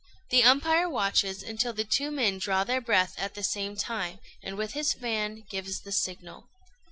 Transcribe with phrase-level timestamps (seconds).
[0.31, 4.57] The umpire watches until the two men draw their breath at the same time, and
[4.57, 6.49] with his fan gives the signal.